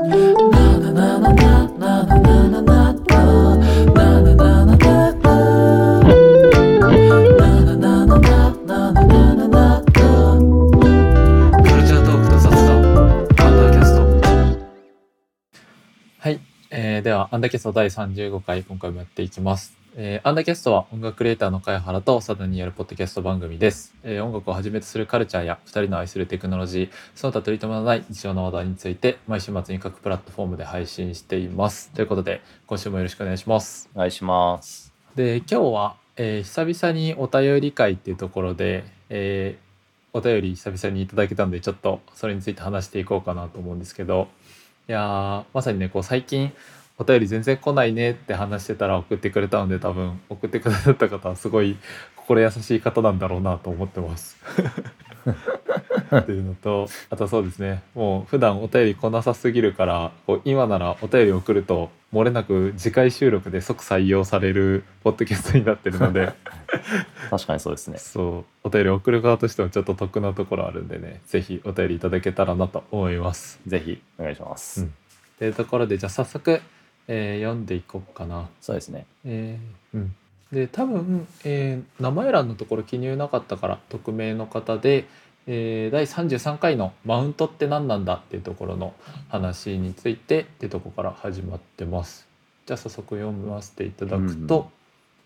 [0.00, 0.06] は
[16.30, 16.40] い、
[16.70, 31.90] えーではアンダーキャスト第35回今回もやっていきます、えーアンダーキャストは音楽クリエイターの貝原と佐田によるポッドキャスト番組です、えー音楽をはじめとするカルチャーや2人の愛するテクノロジーその他取り留めのない日常の話題について毎週末に各プラットフォームで配信しています。
[31.90, 33.90] ということで今週もよろしくお願いします。
[33.94, 34.90] お願いします。
[35.16, 44.28] で今日は、えー久々にお便り会っていうところで、えーお便り久々にいただけたのでちょっとそれについて話していこうかなと思うんですけど
[44.88, 46.52] いやーまさにねこう最近
[47.00, 51.78] お便り全然来ないねって話してたら送ってくれたので多分送ってくださった方はすごい
[52.14, 54.36] 心優しい方なんだろうなと思ってます。
[56.14, 66.34] っていうのとあとそうですねもう普段お便り来なさすぎるからこう今ならお便り送ると漏れなく次回収録で即採用されるポッドキャストになってるので
[67.30, 67.96] 確かにそうですね。
[67.96, 73.58] そうお便り送る側としてもちょっと得なところあるんでねぜひお便りいただけたらなと思います。
[73.66, 74.82] ぜひお願いします。
[74.82, 74.92] うん
[75.40, 76.60] というところでじゃあ早速、
[77.08, 78.48] えー読んでいこうかな。
[78.60, 79.06] そうですね。
[79.24, 80.14] えーうん、
[80.52, 85.06] で多分、えー名前欄のところ記入なかったから匿名の方で、
[85.46, 88.94] えー第33回の「マウントって何なんだ?」っていうところの
[89.28, 92.28] 話についてってところから始まってます。
[92.66, 94.70] じゃあ早速読ませていただくと、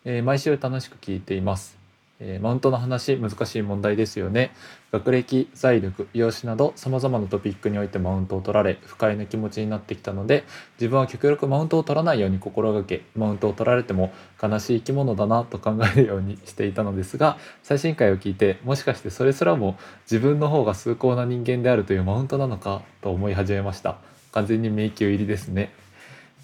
[0.05, 1.84] えー毎週楽しく聞いています。
[2.27, 4.53] えーマウントの話難しい問題ですよね。
[4.93, 10.45] 学歴財力容姿などさまざまなトピックにおいてマウントを取られ不快な気持ちになってきたので
[10.79, 23.97] 自分は極力マウントを取らないように心がけマウントを取られても悲しい生き物だなと考えるようにしていたのですが最新回を聞いてもしかしてそれすらも自分の方が崇高な人間であるというマウントなのかと思い始めました
[24.31, 25.73] 完全に迷宮入りですね、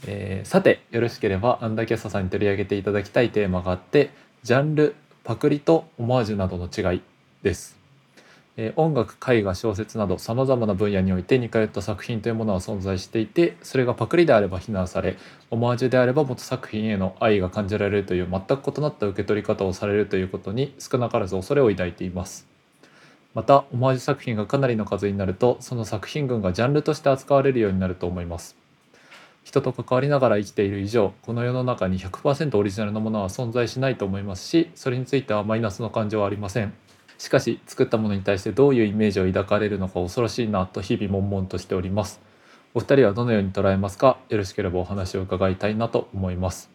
[0.06, 4.10] えーさてよろしければアンダーキャストさんに取り上げていただきたいテーマがあって
[4.42, 4.96] ジャンル
[5.30, 7.02] パクリとオマージュなどの違い
[7.44, 7.78] です。
[8.56, 15.16] え音楽絵画小説などさまざまな分野において似通った作品というものは存在していてそれがパクリであれば非難され
[15.52, 22.48] オマージュであれば元作品への愛が感じられるという全く異なった受け取り方をされるということに少なからず恐れを抱いています。
[23.32, 28.59] またオマージュ作品がかなりの数になるとその作品群がジャンルとして扱われるようになると思います。
[29.50, 36.72] 人と関わりながら生きている以上この世の中に100%オリジナルのものは存在しないと思いますしそれについてはマイナスの感情はありません。
[37.18, 42.20] しかし作ったものに対してどういうイメージを抱かれるのか恐ろしいなと日々悶々としております。
[42.74, 44.18] お二人はどのように捉えますか？
[44.28, 46.70] よろしければお話を伺いたいなと思います。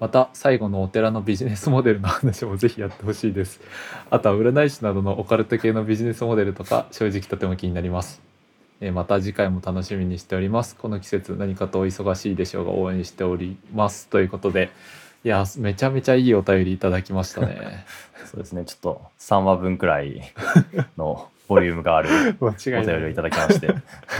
[0.00, 3.60] また最後のお寺のビジネスモデルの話もぜひやってほしいです。
[4.10, 8.33] あとは占い師などのオカルト系のビジネスモデルとか正直とても気になります。
[8.80, 14.70] えーまた次回も楽しみにしておりますこの季節何かとお忙しいでしょうが応援しておりますということで
[15.24, 17.86] いやめちゃめちゃいいお便りいただきましたね
[18.26, 18.64] そうですね。
[18.64, 20.20] ちょっと3話分くらい
[20.96, 22.08] のボリュームがある
[22.40, 23.74] 間お便りをいただきまして。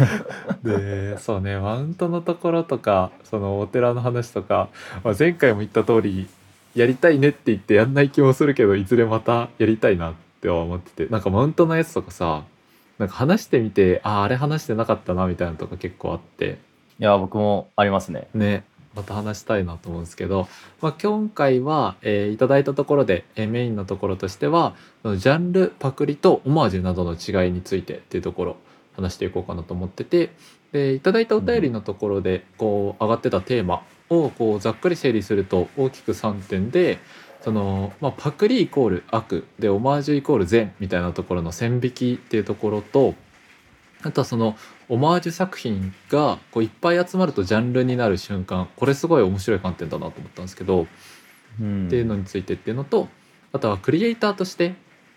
[0.62, 4.68] でそうねマウントのところとかそのお寺の話とか、
[5.02, 6.28] まあ、前回も言った通り
[6.74, 12.44] やりたいねって言ってやんない気もするけどいずれまたやりたいなっては思っててなんかマウントのやつとかさ
[12.98, 16.58] なんか話してみてあああれ話してなかったなみたいなのとか結構あって。
[17.00, 18.28] いや、僕もありますね。
[18.34, 18.64] ね。
[18.94, 20.46] また話したいなと思うんですけど、
[20.80, 28.56] まあ、今回は、えーいただいたところで、えーメインのところとしてはジャンルパクリとオマージュなどの違いについてっていうところ
[28.94, 30.30] 話していこうかなと思ってて。
[30.74, 36.98] でいただいたお便りのところでこう上がってたテーマをこうざっくり整理すると大きく3点で
[37.44, 43.14] その、まあ、パクリイコール悪でオマージュイコール善みたいなところの線引きっていうところと
[44.02, 44.56] あとはその
[44.88, 50.86] オマージュ作品がこういっぱい集まるとジャンルになる瞬間これすごい面白い観点だなと思ったんですけど、
[51.60, 53.08] うんっていうのについてっていうのと
[53.52, 54.74] あとはクリエイターとして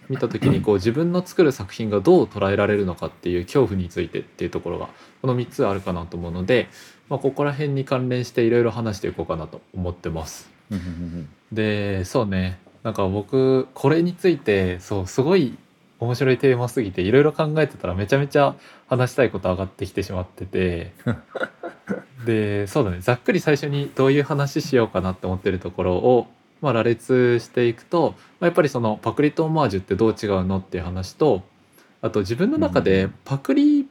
[0.08, 4.90] 見た時にこう自分の作る作品がどう捉えられるのかっていう恐怖についてっていうところが
[5.22, 6.68] この3つあるかなと思うので、
[7.09, 10.57] まあ、ここら辺に関連していろいろ話していこうかなと思ってます。
[10.72, 12.59] うんうんうんでそうね。
[12.84, 15.58] なんか僕これについてそうすごい
[15.99, 18.55] 面白いテーマすぎていろいろ考えてたらめちゃめちゃ
[18.87, 20.93] 話したいこと上がってきてしまってて。
[22.25, 22.97] でそうだね。
[22.99, 26.28] ざっくり最初にどういう話しようかなって思ってるところを、
[26.61, 31.43] まあ、羅列していくと、まあ、やっぱりそのパクリとオマージュってどう違うのっていう話と
[32.02, 33.85] あと自分の中でパクリっ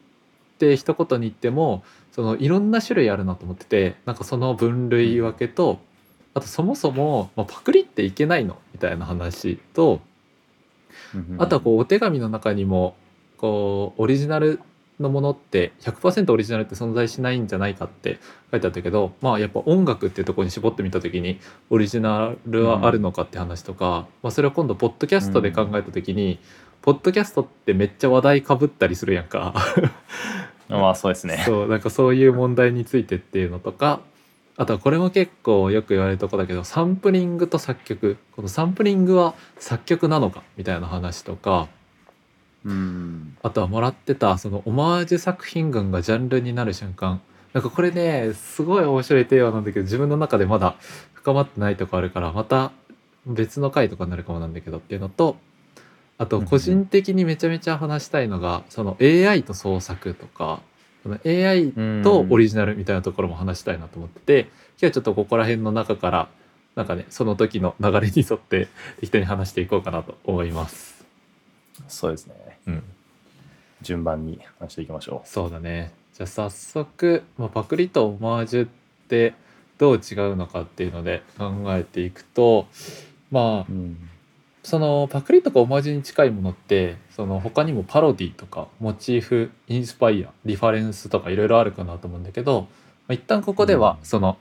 [0.58, 1.82] て一言に言っても
[2.12, 5.80] そのいろんな種類あるなと思っててなんかその分類分けと
[6.36, 8.58] あとそもそも、まあ、パクリっていけないの？
[8.74, 10.02] みたいな話と
[11.38, 12.94] あとはこうお手紙の中にも
[13.38, 14.60] こうオリジナル
[15.00, 18.18] のものって100%オリジナルって存在しないんじゃないかって
[18.50, 21.40] 書いてあったけどまあやっぱ音楽っていうところに絞ってみた時に
[21.70, 26.38] オリジナルはあるのかって話とか、まあ、それを今度ポッドキャストで考えた時に、
[26.82, 29.54] ポッドキャストってめっちゃ話題かぶったりするやんか。
[30.68, 31.42] まあそうですね。
[31.46, 34.00] そうなんかそういう問題についてっていうのとか
[34.58, 38.16] あとはこれも結構よく言われるとこだけどサンプリングと作曲。
[38.34, 41.68] このサンプリングは作曲なのかみたいな話とか。
[42.64, 43.36] うん。
[43.42, 47.20] あとはもらってたそのオマージュ作品群がジャンルになる瞬間。
[47.52, 50.76] なんかこれねすごい面白いテーマなんだけど自分の中でまだ
[51.14, 52.70] 深まってないとこあるからまた
[53.26, 55.36] 別の回とかになるかもなんだけどっていうのと
[56.18, 60.60] あと個人的にめちゃめちゃ話したいのがその AI と創作とか
[61.06, 61.72] その AI
[62.02, 64.50] とオリジナルみたいなところも話したいなと思ってて今
[64.80, 66.28] 日はちょっとここら辺の中から
[66.74, 68.68] なんかねその時の流れに沿って
[69.00, 71.06] 適当に話していこうかなと思います。
[71.88, 72.34] そうですね。
[72.66, 72.82] うん
[73.82, 78.68] 順番に話していきましょそうだねじゃあ早速、まあ、パクリとオマージュっ
[79.06, 79.34] て
[79.76, 82.66] どう違うのかっていうので考えていくと
[83.30, 83.72] まあう。
[83.72, 84.08] うん。
[84.66, 92.66] そのパクリとかオマージュに近いものってその他にもパロディとかモチーフインスパイアリファレンスとかいろいろあるかなと思うんだけど、ま
[93.10, 94.38] あ、一旦ここではうんその、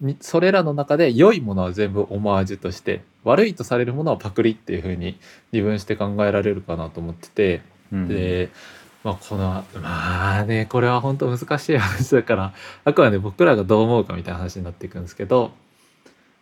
[0.00, 5.18] にそれらの中で良いものは全部オマージュとして悪いとされるものはパクリっていう風に
[5.52, 7.60] 二分して考えられるかなと思ってて。
[7.92, 8.48] うん、で、
[9.04, 15.50] まあ、このまあねこれは本当難しい話だからあくまで僕らがどう思うかみたいな話になっていくんですけど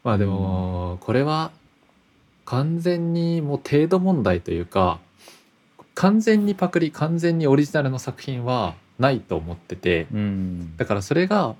[0.05, 1.51] まあでもこれは
[2.49, 5.01] 完全にもう程度問題というか
[5.95, 10.77] 完全にパクリ完全にオリジナルの作品はないと思っててうん。
[10.79, 11.57] だからそれが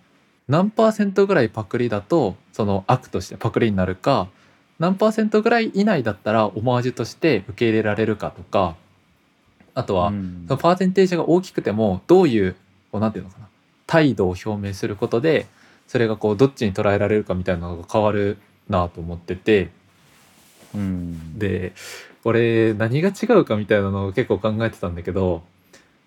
[0.49, 4.29] 何パーセントぐらいパクリだとその悪としてパクリになるか
[4.79, 8.75] 何パーセントぐらい以内だったらオマージュとして受け入れられるかとか
[9.75, 12.57] あとは、うんそのパーセンテージが大きくてもどういう
[12.91, 13.49] こうなんていうのかな
[13.87, 15.47] 態度を表明することで
[15.87, 18.39] それがこうどっちに捉えられるかみたいなのが変わる
[18.71, 19.71] なと思ってて
[20.75, 21.39] うん。
[21.39, 21.73] で
[22.23, 25.43] これ何が違うかみたいなのを結構考えてたんだけど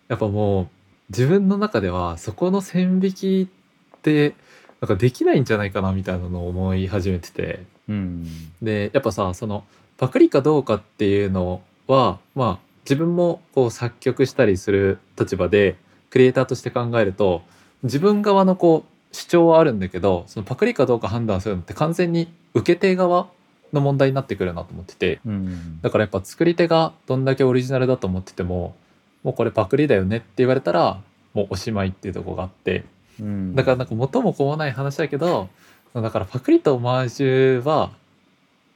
[0.08, 0.68] やっぱもう
[1.10, 3.50] 自分の中ではそこの線引き
[3.98, 4.34] って
[4.82, 8.28] なんかできないんじゃないかなみたいなのを思い始めててうん。
[8.62, 9.64] でやっぱさその
[9.98, 15.76] パクリかどうかっていうのはまあ自分もこう作曲したりする立場で
[16.10, 17.44] クリエイターとして考えると
[17.84, 23.28] 自分側のこう主張はあるんだけどそのパクリかどうか判断するのって完全に受け手側
[23.74, 25.82] の問題になってくるなと思っててうん。
[25.82, 28.76] だからやっぱ作り手がどんだけオリジナルだと思ってても
[29.24, 31.02] もうこれパクリだよねって言われたら
[31.34, 32.84] もうおしまいっていうところがあって
[33.20, 35.50] うんだからなんか元も子もない話だけど
[35.94, 37.92] だからパクリとオマージュは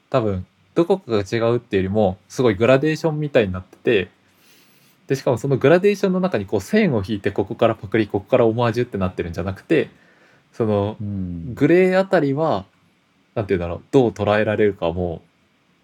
[0.10, 0.46] 多分
[0.76, 4.10] どこかが違うっていうよりもすごいグラデーションみたいになってて
[5.08, 9.90] でしかもそのグラデーションの中にこう線を引いてここからパクリここからオマージュってなってるんじゃなくて
[10.54, 11.54] そのうん。
[11.54, 12.66] グレーあたりは
[13.36, 15.22] なんていうんだろうどう捉えられるかはもう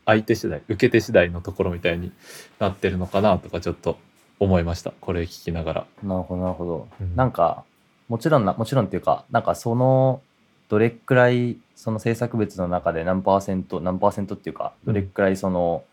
[0.06, 2.12] 相手次第受け手次第のところみたいに
[2.60, 3.98] なってるのかなとかちょっと
[4.42, 5.86] 思いましたこれ聞きながら。
[6.04, 6.88] なるほど、なるほど。
[7.00, 7.64] うんなんか、
[8.10, 10.22] もちろんな、もちろんっていうか、なんかその、
[10.68, 15.84] どれくらい、その制作物の中で何パーセント、何パーセントっていうか、どれくらいその、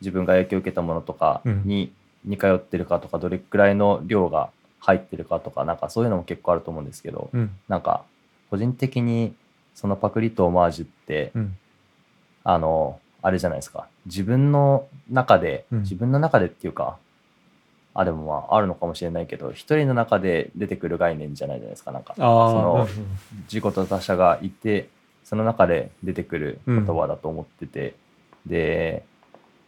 [0.00, 1.92] 自分が影響を受けたものとかに
[2.24, 4.50] 似通ってるかとか、どれくらいの量が
[4.80, 8.04] 入ってるかとか、なんかそういうのも結構あると思うんですけど、うんなんか、
[8.50, 9.32] 個人的に、
[9.76, 11.56] そのパクリとオマージュって、うん。
[12.42, 13.86] あの、あれじゃないですか。
[14.06, 15.80] 自分の中で、うん。
[15.82, 16.96] 自分の中でっていうか、
[17.94, 21.92] あ、でもまあ、あるのかもしれないけど、一人の中で出てくる概念じゃないじゃないですか。
[21.92, 22.88] なんか、そのうんうん。
[23.52, 24.88] 自己と他者がいて、
[25.24, 27.94] その中で出てくる言葉だと思ってて、
[28.46, 29.04] で、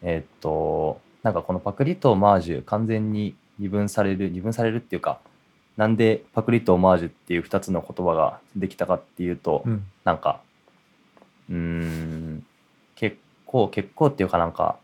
[0.00, 5.20] えーっと、なんかこのパクリとオマージュ、完全に二分される、二分されるっていうか、
[5.78, 10.40] なんでパクリとオマージュっていう二つの言葉ができたかっていうと、うんなんか、
[11.48, 12.46] うーん、
[12.96, 13.16] 結
[13.46, 14.76] 構、結構っていうかなんか、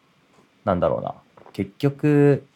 [0.65, 1.15] なんだろうな。
[1.53, 2.47] 結局、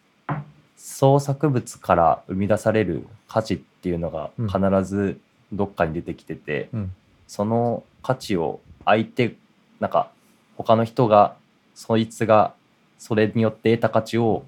[0.77, 5.19] 創作物から生み出される価値っていうのがうん必ず
[5.53, 6.95] どっかに出てきてて、うん
[7.27, 9.35] その価値を相手、
[9.81, 10.11] なんか、
[10.57, 11.37] 他の人が、
[11.75, 12.55] そいつが、
[12.99, 14.45] それによって得た価値を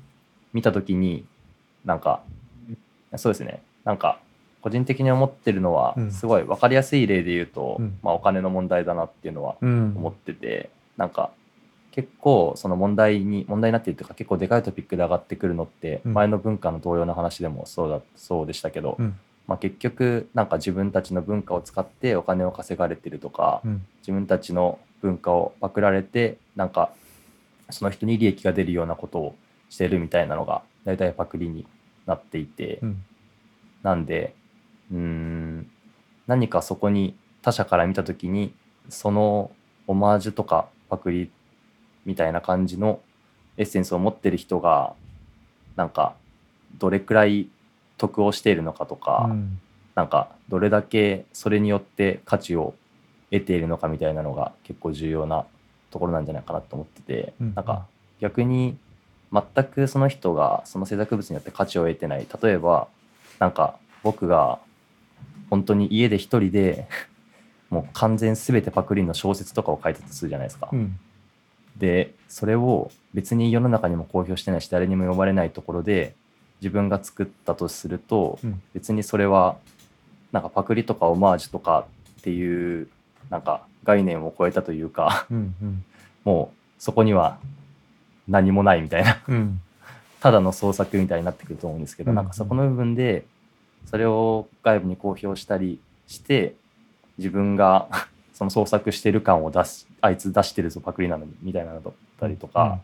[0.55, 1.27] 見たときに、
[1.85, 2.23] なんか、
[3.17, 3.63] そうですね。
[3.91, 4.21] なんか、
[4.63, 6.11] 個人的に思ってるのはう、ん。
[6.13, 7.99] すごい分かりやすい例で言うと、うん。
[8.03, 9.95] まあお金の問題だなっていうのはうん。
[9.97, 11.33] 思ってて、なんか、
[11.91, 16.15] 結構その問題に、問題になっているというか、結構でかいトピックで上がってくるのって、うん。
[16.15, 19.19] 前の文化の同様の話でもそうだ、そうでしたけど、うん。
[19.49, 23.85] まあ結局、なんか自分たちの文化を使ってお金を稼がれてるとか、うん。
[24.03, 26.91] 自分たちの文化をパクられてなんか
[27.71, 29.37] その人に利益が出るようなことを
[29.69, 31.67] してるみたいなのが大体パクリに
[32.07, 33.05] なっていて、うん
[33.83, 34.35] なんで
[34.93, 35.71] うーん
[36.27, 38.55] 何かそこに他者から見た時に
[38.89, 39.51] その
[39.87, 41.31] オマージュとかパクリ
[42.05, 43.01] みたいな感じの
[43.57, 44.95] エッセンスを持ってる人が
[45.77, 46.15] なんか
[46.79, 47.49] どれくらい
[47.99, 49.61] 得をしているのかとか、うん。
[49.95, 52.75] なんかどれだけそれによって価値を
[53.31, 55.45] 得ているのかみたいなのが結構重要な
[55.91, 57.87] ところなんじゃないかなと思ってて、うんなんか
[58.21, 58.77] 逆に
[59.33, 62.27] 全くその人がその制作物によって価値を得てない。
[62.43, 62.89] 例えば
[63.41, 64.61] なんか僕が
[65.49, 66.87] 本当に家で一人で
[67.71, 70.69] もう完全全てパクリの小説とかを書いてたとするじゃないですか。
[70.73, 70.99] うん。
[71.77, 76.15] でそれを別に世の中にも公表してないし誰にも読まれないところで
[76.61, 78.63] 自分が作ったとすると、うん。
[78.75, 79.57] 別にそれは
[80.31, 81.87] なんかパクリとかオマージュとか
[82.21, 82.89] っていう
[83.31, 85.85] なんか概念を超えたというかうんうん。
[86.25, 87.39] もうそこには
[88.29, 89.23] 何もないみたいな。
[89.27, 89.63] うん
[90.21, 92.17] ただの創作みたいになってくると思うんですけど、うん。
[92.17, 93.25] なんかそこの部分で
[93.87, 96.55] それを外部に公表したりして
[97.19, 97.89] 自分が
[98.35, 102.81] その創作してる感を出しあいつ出してるぞパクリなのにみたいなのだったりとか、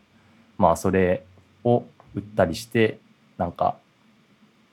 [0.57, 1.23] まあそれ
[1.63, 2.99] を売ったりして
[3.37, 3.77] なんか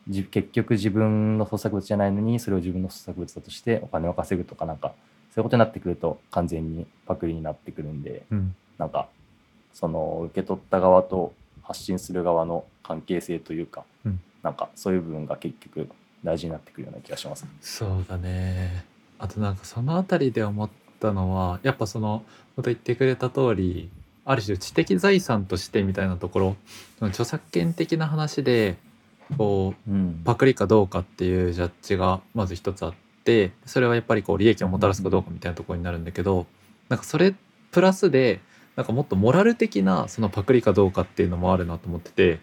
[0.09, 4.95] じ結局自分の創作物じゃないのにそれを自分の創作物だとしてお金を稼ぐとかなんか
[5.31, 8.55] そういうことになってくると完全にパクリになってくるんでうん。
[8.77, 9.09] なんか
[9.73, 11.33] その受け取った側と
[11.65, 14.21] 発信する側の関係性というか、うん。
[14.43, 15.89] なんかそういう部分が結局
[16.23, 17.47] 大事になってくるような気がします。
[17.61, 18.85] そうだね。
[19.19, 22.25] あとなんかそのあたりで思ったのはやっぱその
[22.57, 23.91] 元言ってくれた通り
[24.25, 26.57] ある種知的財産としてみたいなところ
[26.99, 28.77] その著作権的な話で
[29.39, 30.23] こううん。
[30.25, 32.95] パクリかどうかっていうジャッジがまず一つあっ
[33.25, 36.47] てそれはやっぱりこう利益をもたらすかどうかみたいなところになるんだけど
[36.89, 37.35] なんかそれ
[37.71, 38.41] プラスで
[38.77, 42.41] なんかもっとモラル的なそのパクリかどうかっていうのもあるなと思ってて。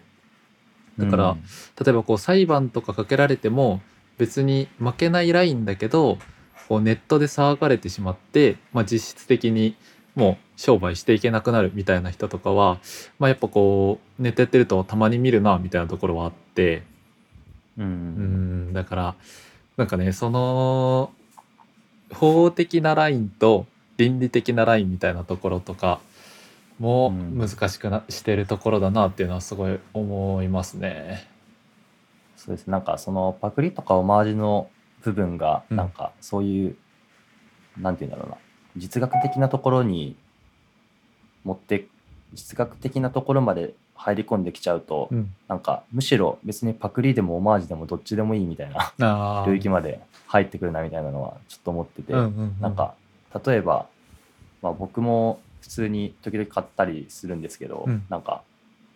[0.98, 1.36] だから
[1.82, 3.80] 例えばこう裁判とかかけられても
[4.18, 6.18] 別に負けないラインだけど
[6.68, 9.74] こうネットで騒がれてしまって、まあ、実質的に
[10.14, 12.78] もう商売していけなくなるみたいな人とかは、
[13.18, 16.82] まあ、やっぱこうネットやってるとたまに見るなみたいなところはあって。
[17.78, 17.84] うん。
[17.84, 18.72] うん。
[18.72, 19.14] だから
[19.76, 21.10] なんかねその
[22.12, 26.00] 法的なラインと倫理的なラインみたいなところとか
[26.82, 31.28] もうん難しくなしてるところだなっていうのはすごい思いますね。
[32.36, 34.68] そうですなんかそのパクリとかオマージュの
[35.02, 36.76] 部分がうんなんかそういう、
[37.78, 38.36] なんて言うんだろうな。
[38.76, 40.16] 実学的なところに
[41.44, 41.86] 持って
[42.34, 52.56] 実学的なところまで入り込んできちゃうと、うん、なんかむしろ別にパクリでもオマージュでもどっちでもいいみたいな領域まで入ってくるなみたいなのはちょっと思ってて、うんうんうん。
[52.60, 52.94] なんか
[53.46, 53.86] 例えば、
[54.62, 58.04] まあ、僕も普通に時々買ったりするんですけど、うん。
[58.10, 58.42] なんか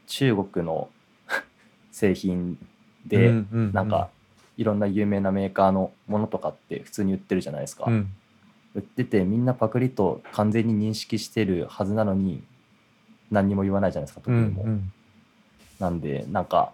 [0.06, 0.90] 中国の
[1.90, 2.58] 製品
[3.06, 4.10] で、うんうんうんなんか
[4.58, 8.10] いろんな有名なメーカーのものとかって普通に売ってるじゃないですか、うん。
[8.74, 12.42] 売っててみんなパクリと完全に認識してるはずなのに
[13.30, 14.92] 何にも言わないじゃないですか特うんにも、うん
[15.78, 16.72] なんでなんか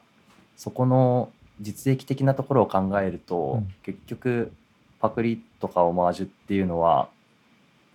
[0.57, 3.75] そこの実益的なところを考えると、うん。
[3.83, 4.53] 結局
[5.01, 7.09] パクリとかオマージュっていうのは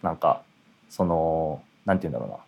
[0.03, 0.41] なんか
[0.89, 2.44] そのなんて言うんだろうな。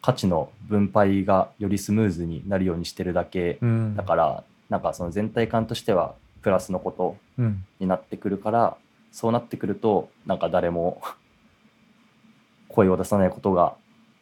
[0.00, 3.96] 価値の分配がよりスムーズになるようにしてるだけうん。
[3.96, 7.64] だからなんかその全体感としてはプラスのことうん。
[7.80, 8.76] になってくるから
[9.10, 11.02] そうなってくるとなんか誰も
[12.68, 13.74] 声を出さないことが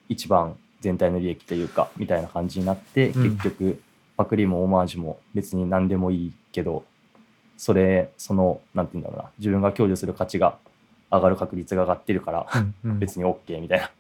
[0.09, 3.37] 一番全体の利益というかみたいな感じになって、うん。
[3.37, 3.81] 結局
[4.17, 6.85] パクリもオマージュも別に何でもいいけど
[7.59, 9.31] それそのなんて言うんだろうな。
[9.39, 10.57] 自分が享受する価値が
[11.11, 12.99] 上がる確率が上がってるから、うんうん。
[12.99, 13.91] 別に OK みたいな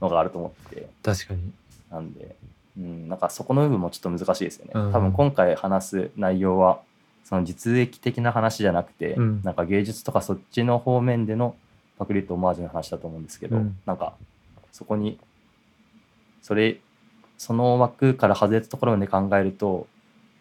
[0.00, 0.88] のがあると思ってて。
[1.02, 1.52] 確かに。
[1.90, 2.36] なんで、
[2.78, 4.72] うん、なんかそこの部分もちょっと難しいですよね。
[4.74, 4.92] うん。
[4.92, 6.80] 多分今回話す内容は
[7.24, 9.42] その実益的な話じゃなくて、うん。
[9.42, 11.54] なんか芸術とかそっちの方面での
[11.98, 13.78] パクリとオマージュの話だと思うんですけど、うん。
[13.86, 14.14] なんか
[14.72, 15.18] そこに
[16.42, 16.80] それ
[17.38, 19.86] その枠から外れたところで考えると、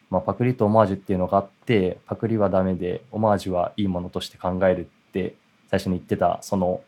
[0.10, 5.36] まあ、パクリとオマージュっていうのがあってパクリはダメでオマージュはいいものとして考えるって
[5.70, 6.82] 最初に言ってたその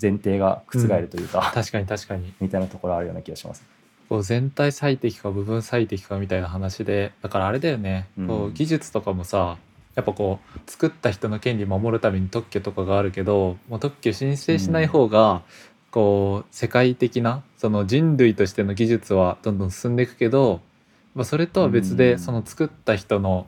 [0.00, 2.32] 前提が覆るというか、確かに確かに。
[2.40, 3.64] みたいなところあるような気がします。
[4.08, 8.26] こう全体最適か部分最適かみたいな話でだからあれだよね、うん。
[8.26, 9.56] こう技術とかもさ
[9.94, 15.42] やっぱこう作った人の権利守るために特許とかがあるけどもう特許申請しない方が、
[15.92, 20.60] こう世界的なその人類としての技術はどんどん進んでいくけど、
[21.14, 22.18] まあ、それとは別で、うん。
[22.18, 23.46] その作った人の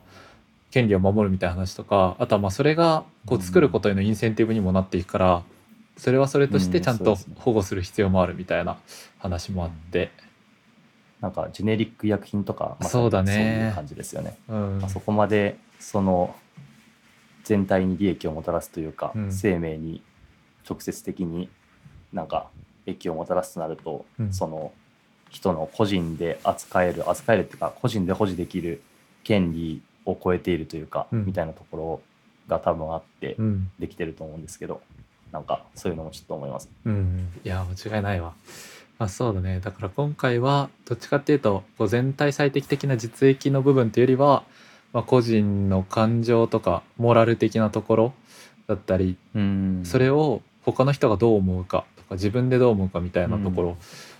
[0.71, 5.43] 権利を守るみたいな話とかあとはまあそれがこう作ることへのインセンティブにもなっていくから
[5.97, 8.77] それはそれとしてちゃんと保護する必要もあるみたいな
[9.19, 10.11] 話もあって。
[11.23, 13.31] なんかジェネリック医薬品とか、まそうだね。
[13.31, 14.37] そういう感じですよね。
[14.49, 14.79] うん。
[14.79, 16.35] まあ、そこまでその
[17.45, 19.31] 全体に利益をもたらすというか、うん。
[19.31, 20.03] 生命に
[20.69, 21.47] 直接的に
[22.11, 22.49] なんか
[22.85, 24.33] 益をもたらすとなると、うん。
[24.33, 24.73] その
[25.29, 28.81] 人の個人で扱える扱えるっていうか個人で保持できる
[29.23, 31.25] 権利を超えているというか、うん。
[31.25, 32.01] みたいなところ
[32.49, 33.71] が多分あってうん。
[33.79, 34.81] できてると思うんですけど、
[35.33, 36.69] なんかそういうのもちょっと思います。
[36.85, 38.33] うん、いや間違いないわ。
[38.99, 39.59] あそうだね。
[39.59, 44.43] だから今回はどっちかっていうとこう全体最適的な実益の部分というよりは、
[44.93, 48.13] まあ、個人の感情とかモラル的なところ
[48.67, 49.81] だったりうん。
[49.83, 53.77] それを他の人がどう思うかとか自分でどう思うかみたいなところ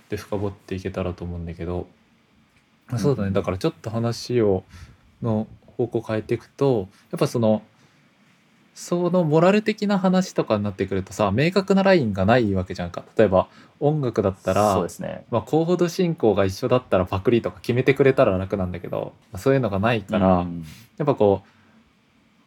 [0.08, 1.86] で深掘っていけたらと思うんだけど、
[2.90, 2.98] うん。
[2.98, 3.30] そうだね。
[3.30, 4.64] だからちょっと話を
[5.22, 7.62] の方向変えていくとやっぱその
[8.74, 13.04] そのモラル的な話とかになってくるとさ明確なラインがないわけじゃんか。
[13.16, 13.48] 例えば
[13.80, 15.24] 音楽だったらそうですね。
[15.30, 20.64] まあ、コード進行が一緒だったらパクリとか決めてくれたら楽なんだけど、まあそういうのがないから、うん。
[20.96, 21.42] やっぱこ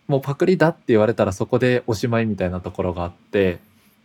[0.10, 3.60] うもうパクリだって言われたらそこでおしまいみたいなところがあって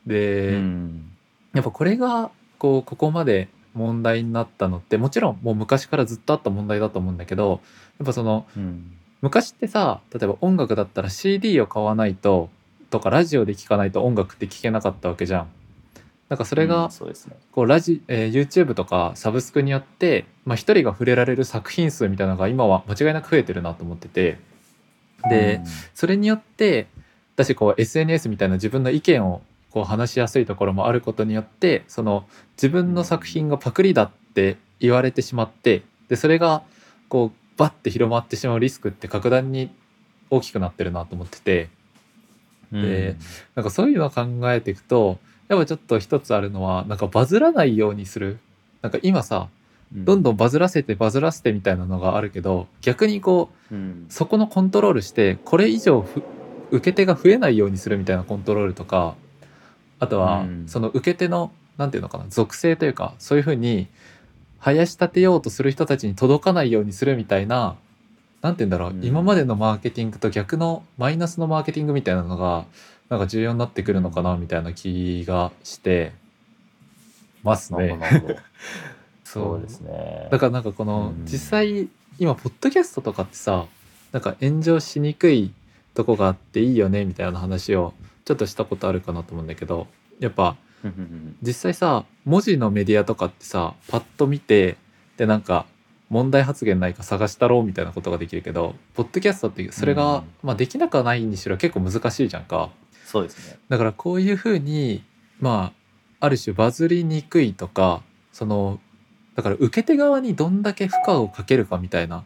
[0.07, 1.11] で、うん。
[1.55, 7.61] やっぱこれがこうここまで問題になったのってもちろんもう昔からずっとあった問題だと思うんだけど
[7.99, 12.51] やっぱそのうん昔ってさ例えば音楽だったら CD を買わないと
[12.91, 15.49] とかラジオで聴かないと音楽って聴けなかったわけじゃん。
[16.29, 17.37] なんかそれうがんそうですね。
[17.53, 24.39] こうラジ、えー YouTube とかサブスクによって、まあ、一人が触れられる作品数みたいなのが今は間違いなく増えてるなと思ってて
[25.29, 25.61] で、
[25.95, 26.87] それによって
[27.35, 32.27] 私こう SNS みたいな自分の意見をこう話しやすいところもあることによってその
[32.57, 36.63] 自分の作品がパクリだって言われてしまってでそれが
[37.09, 39.71] こうバッて広まってしまうリスクって格段に
[40.31, 41.69] 大きくなってるなと思ってて。
[42.73, 43.17] うんで
[43.55, 48.39] なんかそういうのを考えていくとやっぱちょっと一つあるのはなんかバズらないようにする。
[48.81, 49.49] なんか今さ
[49.93, 54.07] どんどんバズらせてバズらせてみたいなのがあるけど逆にこううん。
[54.09, 56.23] そこのコントロールしてこれ以上ふ
[56.71, 59.15] 受け手が増えないようにするみたいなコントロールとか
[59.99, 60.65] あとはうん。
[60.67, 63.87] その受け手のなんていうのかな属性というかそういうふうに
[64.65, 67.77] 生やし立てようとする人たちに届かないようにするみたいな
[68.43, 72.65] なんて言うんだろう、うん今までのマーケティングと逆のマイナスのマーケティングみたいなのが
[73.09, 76.13] なんか重要になってくるのかなみたいな気がして
[77.43, 77.99] ますね。
[79.25, 80.29] そうですね。
[80.31, 83.67] だからなんかこのうん実際今ポッドキャストとかってさ
[84.13, 85.53] なんか炎上しにくい
[85.95, 87.95] とこがあっていいよねみたいな話を
[88.25, 89.87] ちょっとしたことあるかなと思うんだけど
[90.21, 90.57] やっぱ
[91.43, 94.77] 実際さ文字のメディアとかってさパッと見て
[95.17, 95.67] でなんか
[96.09, 102.71] 問題発言ないか探したろうみたいなことができるけどポッドキャストってそれが、うんまあ、できなくはないにしろ結構難しいじゃんか。
[103.07, 103.59] そうですね。
[103.69, 105.05] だからこういうふうに
[105.41, 105.73] ま
[106.21, 108.79] あある種バズりにくいとかその
[109.35, 112.25] だから受け手側にどんだけ負荷をかけるかみたいな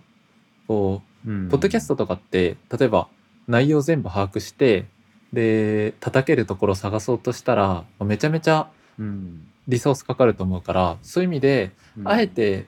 [0.66, 3.08] こうポッドキャストとかって例えば
[3.48, 4.86] 内容全部把握して
[5.36, 8.68] で叩けるところを探そうとしたらめちゃめちゃ
[8.98, 12.64] うんリソースかかると思うからそういう意味でうんあえて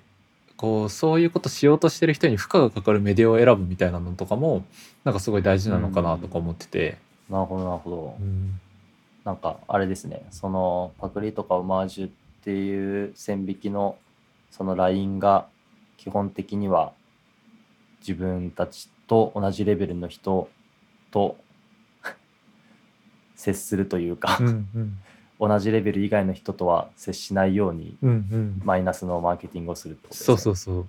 [0.58, 4.66] こうそういうことしようとしてる人に負荷がかかるメディアを選ぶみたいなのとかも
[5.04, 6.98] なんかすごい大事なのかなとか思ってて。
[7.30, 8.16] なるほどなるほど。
[8.20, 8.60] うん
[9.24, 12.10] なんかあれですねそのパクリとかオマージュっ
[12.42, 13.96] ていう線引きの
[14.50, 15.46] そのラインが
[15.98, 16.92] 基本的には
[18.00, 20.48] 自分たちと同じレベルの人
[21.10, 21.36] と
[23.38, 24.38] 接するというか、
[25.40, 27.96] 同じレベル以外の人とは接しないように
[28.64, 30.26] マイナスのマーケティングをするってことですね。
[30.26, 30.86] そうそうそう。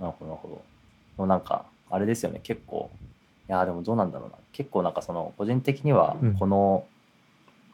[0.00, 0.54] なるほどなるほど。
[1.18, 2.90] もうなんかあれですよね結構。
[3.48, 4.36] いやーでもどうなんだろうな。
[4.52, 6.34] 結構なんかその個人的にはうん。
[6.36, 6.86] この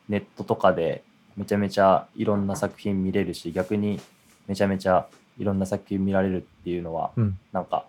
[0.09, 1.05] ネットとかで
[1.37, 4.01] めちゃめちゃいろんな作品見れるし逆に
[4.49, 5.07] めちゃめちゃ
[5.39, 7.39] いろんな作品見られるっていうのはうん。
[7.53, 7.85] なんか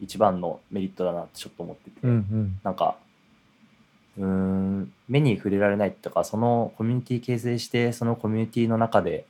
[0.00, 2.24] 一番のメリットだなってちょっと思ってて、う
[2.62, 2.96] なんか
[4.20, 9.24] うーん目に触れられないとかそのコミュニティ形成してそのコミュニティの中で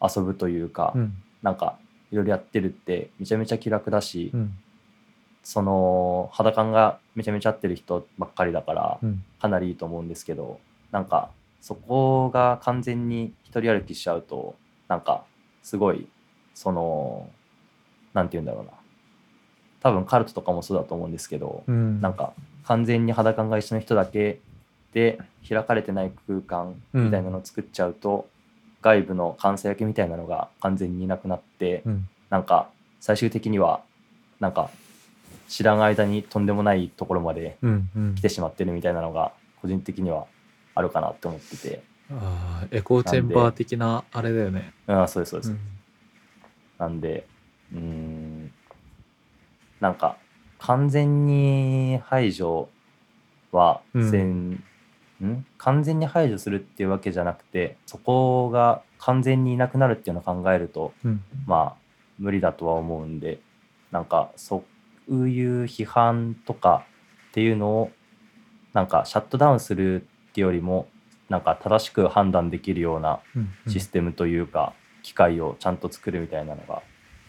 [0.00, 1.14] 遊ぶというか、うん。
[1.42, 1.76] なんか
[2.10, 4.54] いろいろやってるってめちゃめちゃ気楽だし、うん。
[5.42, 9.22] その肌感がめちゃめちゃ合ってる人ばっかりだからうん。
[9.40, 10.58] かなりいいと思うんですけど
[10.90, 14.54] なんかそこが完全に一人歩きしちゃうと
[14.88, 15.24] なんか
[15.62, 16.06] すごい
[16.54, 17.28] その
[18.14, 18.70] なんて言うんだろうな
[19.84, 22.00] 多分カルトとかもそうだと思うんですけど、うん。
[22.00, 22.32] なんか
[22.64, 24.40] 完全に肌感が一緒の人だけ
[24.94, 28.26] で開かれてない空間みたいなのを作っちゃうと、
[28.80, 32.08] 外部の監査焼きみたいなのが完全にいなくなって、うん。
[32.30, 33.82] なんか最終的には
[34.40, 34.70] なんか
[35.48, 38.14] 知らん間にとんでもないところまでうんうん。
[38.14, 40.24] 来てしまってるみたいなのが個人的には
[40.74, 41.82] あるかなって思ってて。
[42.10, 44.72] あーエコーチェンバー的なあれだよね。
[44.86, 45.58] うんそうですそうです、うん。
[46.78, 47.26] なんで
[47.74, 48.23] うん
[49.84, 50.16] なんか
[50.58, 52.68] 完全に排除
[53.52, 54.64] はせん、ん？
[55.58, 61.22] 完全に排除するっていうわけじゃなくてそこが完全にいなくなるっていうのを考えるとうん。
[61.46, 61.84] まあ
[62.18, 63.40] 無理だとは思うんで
[63.90, 64.64] なんかそ
[65.08, 66.86] ういう批判とか
[67.30, 67.90] っていうのを
[68.72, 70.88] なんかシャットダウンするってよりも
[71.28, 73.20] なんか正しく判断できるような
[73.68, 76.82] システムというか、機械をちゃんと作るみたいなのが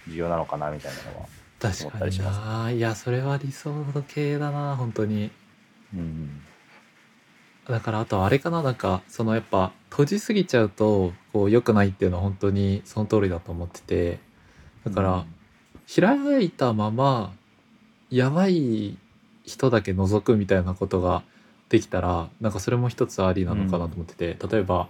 [0.07, 1.27] 重要なのかなみたいなのは、
[1.59, 2.71] 確かにな。
[2.71, 3.71] いやそれは理想
[4.07, 5.31] 系だな本当に。
[5.93, 6.41] うん
[7.67, 8.61] だからあとあれかな。
[8.61, 14.19] なんかそのやっぱ閉じすぎちゃうとこう良くないっていうのは本当にその通りだと思ってて。
[14.85, 15.25] だから、
[15.95, 17.33] 開いたまま
[18.11, 18.99] やばい
[19.43, 21.23] 人だけ覗くみたいなことが
[21.69, 24.87] できたらなんかそれも一つありなのかなと思ってて、例えば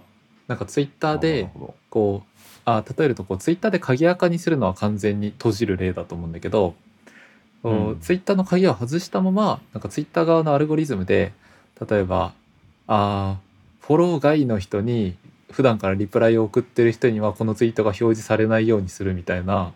[0.48, 1.48] なんかツイッターで
[1.90, 6.74] こうあ例えるとこうツイッターで鍵垢にするのは完全に閉じる例だと思うんだけど、
[7.62, 8.00] こううん。
[8.00, 11.32] ツイッターの鍵を外したままなんかツイッター側のアルゴリズムで
[11.88, 12.32] 例えば
[12.86, 15.16] あーフォロー外の人に
[15.52, 19.72] 普段からリプライを送ってる人にはこのツイートが表示されないようにするみたいな、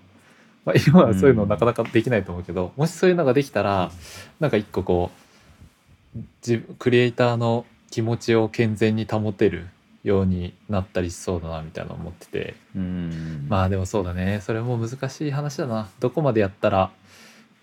[0.64, 3.92] まあ、今はそういうのなかなかできないと思うけど、もしそういうのができたら
[4.40, 5.11] なんか一個こ
[6.16, 9.68] う自クリエイターの気持ちを健全に保てる
[10.02, 12.54] ようになったりしそうだなみたいなの思ってて。
[12.74, 13.46] うん。
[13.48, 14.40] まあでもそうだね。
[14.40, 15.90] それも難しい話だな。
[16.00, 16.90] どこまでやったら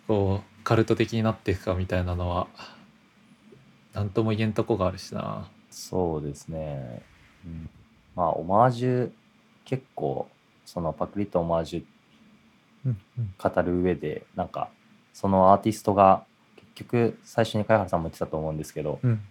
[0.08, 2.47] こうカルト的になっていくかみたいなのは
[3.93, 5.50] 何とも言えんとこがあるしな。
[5.69, 7.04] そうですね、
[7.45, 7.69] うん、
[8.15, 9.12] まあオマージュ
[9.65, 10.28] 結構
[10.65, 11.84] そのパクリとオマージュ
[12.86, 13.34] うんうん。
[13.38, 14.69] 語る上でなんか
[15.13, 16.23] そのアーティストが
[16.56, 19.21] 結局最初に貝原さんも言ってたと思うんですけどうん。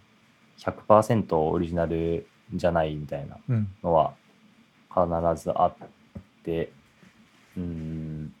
[0.59, 3.67] 100%オリジナルじゃないみたいなうん。
[3.83, 4.13] のは
[4.89, 5.75] 必ずあっ
[6.43, 6.71] て
[7.57, 8.33] うん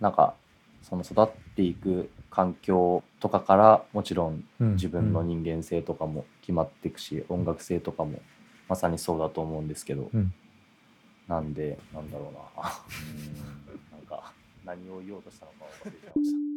[0.00, 0.34] なんか
[0.82, 4.72] その育っていく環境とかからもちろんうん。
[4.74, 8.20] 自分の人間性とかも決まっていくし、音楽性とかも
[8.68, 10.32] まさにそうだと思うんですけど、うん。
[11.28, 12.40] なんでなんだろうな。
[13.70, 14.32] うんなんか
[14.64, 16.53] 何を言おうとしたのか忘れちゃいました。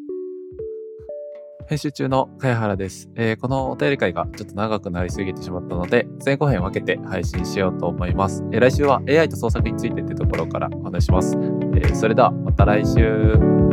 [1.68, 13.67] 編集中の茅原です、えーこのお便り会がちょっと長くなりすぎてしまったので前後編分けて配信しようと思います、えー来週は AI と創作についてってところからお話します、えーそれではまた来週。